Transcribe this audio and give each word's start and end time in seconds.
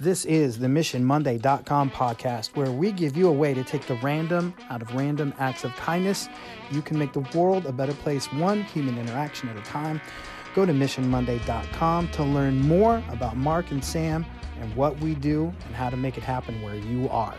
This 0.00 0.24
is 0.24 0.58
the 0.58 0.66
MissionMonday.com 0.66 1.92
podcast, 1.92 2.56
where 2.56 2.72
we 2.72 2.90
give 2.90 3.16
you 3.16 3.28
a 3.28 3.32
way 3.32 3.54
to 3.54 3.62
take 3.62 3.86
the 3.86 3.94
random 3.96 4.52
out 4.68 4.82
of 4.82 4.92
random 4.92 5.32
acts 5.38 5.62
of 5.62 5.72
kindness. 5.76 6.28
You 6.72 6.82
can 6.82 6.98
make 6.98 7.12
the 7.12 7.24
world 7.32 7.64
a 7.66 7.72
better 7.72 7.94
place, 7.94 8.26
one 8.32 8.64
human 8.64 8.98
interaction 8.98 9.48
at 9.50 9.56
a 9.56 9.62
time. 9.62 10.00
Go 10.56 10.66
to 10.66 10.72
MissionMonday.com 10.72 12.08
to 12.08 12.24
learn 12.24 12.60
more 12.62 13.04
about 13.10 13.36
Mark 13.36 13.70
and 13.70 13.84
Sam 13.84 14.26
and 14.60 14.74
what 14.74 14.98
we 14.98 15.14
do 15.14 15.52
and 15.66 15.76
how 15.76 15.90
to 15.90 15.96
make 15.96 16.18
it 16.18 16.24
happen 16.24 16.60
where 16.60 16.74
you 16.74 17.08
are. 17.08 17.36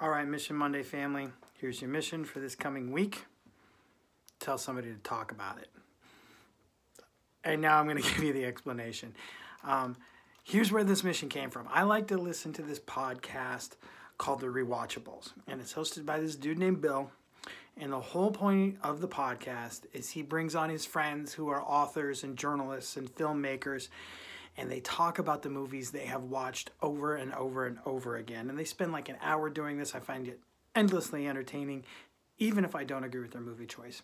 All 0.00 0.08
right, 0.08 0.26
Mission 0.26 0.56
Monday 0.56 0.82
family, 0.82 1.28
here's 1.58 1.82
your 1.82 1.90
mission 1.90 2.24
for 2.24 2.40
this 2.40 2.54
coming 2.54 2.92
week 2.92 3.26
tell 4.40 4.56
somebody 4.56 4.88
to 4.88 4.98
talk 4.98 5.32
about 5.32 5.58
it. 5.58 5.68
And 7.44 7.60
now 7.60 7.78
I'm 7.78 7.86
going 7.86 7.96
to 8.02 8.02
give 8.02 8.22
you 8.22 8.32
the 8.32 8.44
explanation. 8.44 9.14
Um, 9.62 9.96
here's 10.42 10.72
where 10.72 10.84
this 10.84 11.04
mission 11.04 11.28
came 11.28 11.50
from. 11.50 11.68
I 11.70 11.82
like 11.82 12.08
to 12.08 12.18
listen 12.18 12.52
to 12.54 12.62
this 12.62 12.80
podcast 12.80 13.70
called 14.18 14.40
The 14.40 14.46
Rewatchables, 14.46 15.32
and 15.46 15.60
it's 15.60 15.72
hosted 15.74 16.06
by 16.06 16.20
this 16.20 16.36
dude 16.36 16.58
named 16.58 16.80
Bill. 16.80 17.10
And 17.76 17.92
the 17.92 18.00
whole 18.00 18.30
point 18.30 18.78
of 18.82 19.00
the 19.00 19.08
podcast 19.08 19.82
is 19.92 20.10
he 20.10 20.22
brings 20.22 20.54
on 20.54 20.70
his 20.70 20.86
friends 20.86 21.32
who 21.32 21.48
are 21.48 21.60
authors 21.60 22.22
and 22.22 22.36
journalists 22.36 22.96
and 22.96 23.12
filmmakers, 23.12 23.88
and 24.56 24.70
they 24.70 24.78
talk 24.80 25.18
about 25.18 25.42
the 25.42 25.50
movies 25.50 25.90
they 25.90 26.06
have 26.06 26.22
watched 26.22 26.70
over 26.80 27.16
and 27.16 27.34
over 27.34 27.66
and 27.66 27.78
over 27.84 28.16
again. 28.16 28.48
And 28.48 28.56
they 28.56 28.64
spend 28.64 28.92
like 28.92 29.08
an 29.08 29.16
hour 29.20 29.50
doing 29.50 29.76
this. 29.76 29.94
I 29.94 29.98
find 29.98 30.28
it 30.28 30.38
endlessly 30.76 31.26
entertaining, 31.26 31.84
even 32.38 32.64
if 32.64 32.76
I 32.76 32.84
don't 32.84 33.02
agree 33.02 33.22
with 33.22 33.32
their 33.32 33.40
movie 33.40 33.66
choice. 33.66 34.02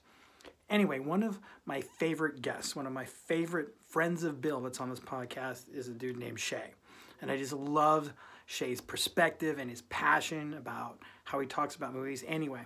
Anyway, 0.68 1.00
one 1.00 1.22
of 1.22 1.40
my 1.66 1.80
favorite 1.80 2.42
guests, 2.42 2.76
one 2.76 2.86
of 2.86 2.92
my 2.92 3.04
favorite 3.04 3.74
friends 3.88 4.22
of 4.22 4.40
Bill 4.40 4.60
that's 4.60 4.80
on 4.80 4.88
this 4.88 5.00
podcast 5.00 5.72
is 5.74 5.88
a 5.88 5.92
dude 5.92 6.16
named 6.16 6.38
Shay. 6.38 6.74
And 7.20 7.30
I 7.30 7.36
just 7.36 7.52
love 7.52 8.12
Shay's 8.46 8.80
perspective 8.80 9.58
and 9.58 9.68
his 9.68 9.82
passion 9.82 10.54
about 10.54 10.98
how 11.24 11.40
he 11.40 11.46
talks 11.46 11.74
about 11.74 11.92
movies. 11.92 12.24
Anyway, 12.26 12.62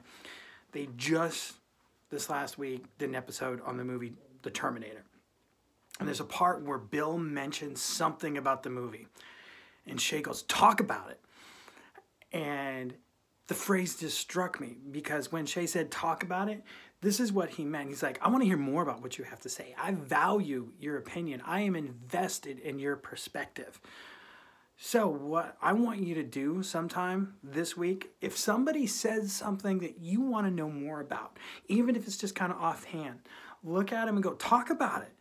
they 0.72 0.88
just 0.96 1.54
this 2.10 2.30
last 2.30 2.58
week 2.58 2.84
did 2.98 3.08
an 3.08 3.14
episode 3.14 3.60
on 3.64 3.76
the 3.76 3.84
movie 3.84 4.12
The 4.42 4.50
Terminator. 4.50 5.04
And 5.98 6.08
there's 6.08 6.20
a 6.20 6.24
part 6.24 6.62
where 6.62 6.78
Bill 6.78 7.18
mentions 7.18 7.80
something 7.80 8.36
about 8.36 8.62
the 8.62 8.70
movie. 8.70 9.06
And 9.86 10.00
Shay 10.00 10.22
goes, 10.22 10.42
Talk 10.42 10.80
about 10.80 11.10
it. 11.10 11.20
And 12.32 12.94
the 13.46 13.54
phrase 13.54 13.96
just 13.96 14.18
struck 14.18 14.60
me 14.60 14.76
because 14.90 15.30
when 15.30 15.46
Shay 15.46 15.66
said, 15.66 15.90
Talk 15.90 16.22
about 16.22 16.48
it, 16.48 16.62
this 17.00 17.20
is 17.20 17.32
what 17.32 17.50
he 17.50 17.64
meant. 17.64 17.90
He's 17.90 18.02
like, 18.02 18.18
I 18.22 18.28
want 18.28 18.42
to 18.42 18.46
hear 18.46 18.56
more 18.56 18.82
about 18.82 19.02
what 19.02 19.18
you 19.18 19.24
have 19.24 19.40
to 19.40 19.48
say. 19.48 19.74
I 19.78 19.92
value 19.92 20.72
your 20.80 20.96
opinion. 20.96 21.42
I 21.44 21.60
am 21.60 21.76
invested 21.76 22.58
in 22.58 22.78
your 22.78 22.96
perspective. 22.96 23.78
So, 24.76 25.06
what 25.06 25.56
I 25.62 25.72
want 25.72 26.00
you 26.00 26.14
to 26.16 26.24
do 26.24 26.62
sometime 26.62 27.34
this 27.44 27.76
week, 27.76 28.10
if 28.20 28.36
somebody 28.36 28.86
says 28.86 29.32
something 29.32 29.78
that 29.80 30.00
you 30.00 30.20
want 30.20 30.46
to 30.46 30.50
know 30.50 30.68
more 30.68 31.00
about, 31.00 31.38
even 31.68 31.94
if 31.94 32.06
it's 32.06 32.16
just 32.16 32.34
kind 32.34 32.50
of 32.50 32.60
offhand, 32.60 33.20
look 33.62 33.92
at 33.92 34.06
them 34.06 34.16
and 34.16 34.24
go, 34.24 34.32
talk 34.34 34.70
about 34.70 35.02
it. 35.02 35.12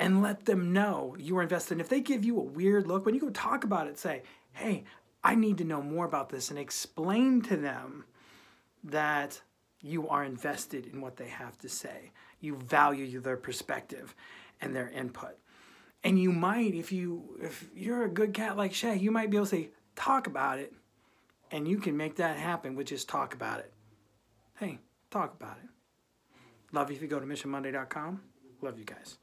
And 0.00 0.22
let 0.22 0.44
them 0.44 0.72
know 0.72 1.16
you 1.18 1.36
are 1.38 1.42
invested. 1.42 1.72
And 1.72 1.80
if 1.80 1.88
they 1.88 2.00
give 2.00 2.24
you 2.24 2.38
a 2.38 2.42
weird 2.42 2.86
look, 2.86 3.04
when 3.04 3.16
you 3.16 3.20
go 3.20 3.30
talk 3.30 3.64
about 3.64 3.88
it, 3.88 3.98
say, 3.98 4.22
hey, 4.52 4.84
I 5.22 5.34
need 5.34 5.58
to 5.58 5.64
know 5.64 5.82
more 5.82 6.04
about 6.04 6.28
this 6.28 6.50
and 6.50 6.58
explain 6.58 7.42
to 7.42 7.56
them 7.56 8.04
that 8.84 9.40
you 9.80 10.08
are 10.08 10.24
invested 10.24 10.86
in 10.86 11.00
what 11.00 11.16
they 11.16 11.28
have 11.28 11.58
to 11.58 11.68
say. 11.68 12.12
You 12.40 12.56
value 12.56 13.20
their 13.20 13.36
perspective 13.36 14.14
and 14.60 14.74
their 14.74 14.88
input. 14.88 15.36
And 16.04 16.18
you 16.18 16.30
might, 16.30 16.74
if 16.74 16.92
you 16.92 17.38
if 17.42 17.68
you're 17.74 18.04
a 18.04 18.08
good 18.08 18.32
cat 18.32 18.56
like 18.56 18.72
Shay, 18.72 18.96
you 18.96 19.10
might 19.10 19.30
be 19.30 19.36
able 19.36 19.46
to 19.46 19.50
say, 19.50 19.70
talk 19.96 20.26
about 20.26 20.58
it. 20.58 20.72
And 21.50 21.66
you 21.66 21.78
can 21.78 21.96
make 21.96 22.16
that 22.16 22.36
happen 22.36 22.76
with 22.76 22.88
just 22.88 23.08
talk 23.08 23.34
about 23.34 23.60
it. 23.60 23.72
Hey, 24.58 24.78
talk 25.10 25.34
about 25.34 25.56
it. 25.62 25.68
Love 26.72 26.90
you 26.90 26.96
if 26.96 27.02
you 27.02 27.08
go 27.08 27.18
to 27.18 27.26
missionmonday.com. 27.26 28.20
Love 28.60 28.78
you 28.78 28.84
guys. 28.84 29.18